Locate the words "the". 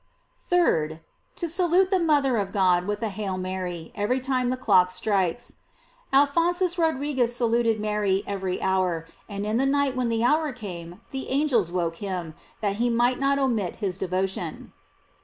1.91-1.99, 4.49-4.57, 9.57-9.67, 10.09-10.23, 11.11-11.29